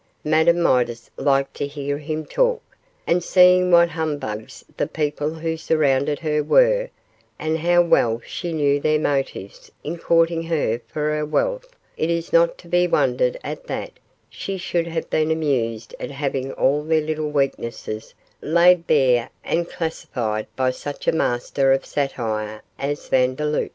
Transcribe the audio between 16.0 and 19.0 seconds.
having all their little weaknesses laid